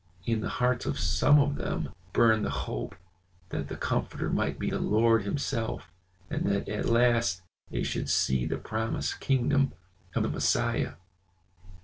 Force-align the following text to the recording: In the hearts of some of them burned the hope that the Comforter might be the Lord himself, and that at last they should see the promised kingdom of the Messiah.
In 0.25 0.41
the 0.41 0.49
hearts 0.49 0.87
of 0.87 0.97
some 0.99 1.37
of 1.37 1.57
them 1.57 1.89
burned 2.11 2.43
the 2.43 2.49
hope 2.49 2.95
that 3.49 3.67
the 3.67 3.75
Comforter 3.75 4.31
might 4.31 4.57
be 4.57 4.71
the 4.71 4.79
Lord 4.79 5.21
himself, 5.21 5.91
and 6.27 6.43
that 6.47 6.67
at 6.67 6.87
last 6.87 7.43
they 7.69 7.83
should 7.83 8.09
see 8.09 8.47
the 8.47 8.57
promised 8.57 9.19
kingdom 9.19 9.73
of 10.15 10.23
the 10.23 10.29
Messiah. 10.29 10.93